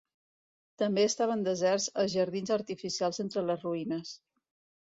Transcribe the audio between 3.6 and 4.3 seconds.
ruïnes.